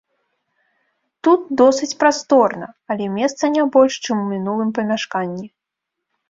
Тут 1.27 1.41
досыць 1.61 1.97
прасторна, 2.03 2.67
але 2.95 3.05
месца 3.19 3.43
не 3.57 3.63
больш, 3.77 3.93
чым 4.05 4.15
у 4.25 4.25
мінулым 4.33 4.69
памяшканні. 4.79 5.47